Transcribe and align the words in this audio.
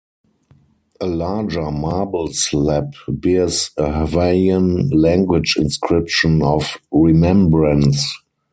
A 0.99 1.05
larger 1.05 1.69
marble 1.69 2.33
slab 2.33 2.95
bears 3.07 3.69
a 3.77 3.99
Hawaiian 4.07 4.89
language 4.89 5.55
inscription 5.59 6.41
of 6.41 6.79
remembrance. 6.91 8.03